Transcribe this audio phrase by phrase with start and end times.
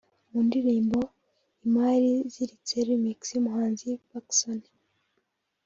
[0.31, 0.99] mu ndirimbo
[1.65, 4.59] ‘Imari Iziritse Remix’ y’umuhanzi Pacson